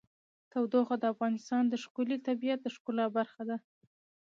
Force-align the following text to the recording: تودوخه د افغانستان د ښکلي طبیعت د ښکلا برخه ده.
تودوخه 0.51 0.95
د 0.99 1.03
افغانستان 1.13 1.63
د 1.67 1.73
ښکلي 1.83 2.17
طبیعت 2.27 2.59
د 2.63 2.67
ښکلا 2.75 3.05
برخه 3.17 3.41
ده. 3.49 3.57